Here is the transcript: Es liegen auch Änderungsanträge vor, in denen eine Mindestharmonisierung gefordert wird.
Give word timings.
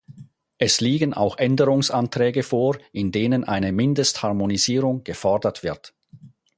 Es 0.57 0.81
liegen 0.81 1.13
auch 1.13 1.37
Änderungsanträge 1.37 2.41
vor, 2.41 2.79
in 2.91 3.11
denen 3.11 3.43
eine 3.43 3.71
Mindestharmonisierung 3.71 5.03
gefordert 5.03 5.61
wird. 5.61 5.93